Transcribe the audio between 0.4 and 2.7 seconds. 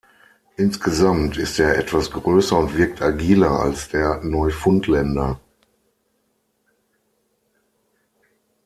Insgesamt ist er etwas größer